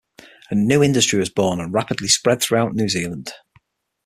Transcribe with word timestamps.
A 0.49 0.55
new 0.55 0.81
industry 0.81 1.19
was 1.19 1.29
born 1.29 1.59
and 1.59 1.71
rapidly 1.75 2.07
spread 2.07 2.41
throughout 2.41 2.73
New 2.73 2.89
Zealand. 2.89 3.33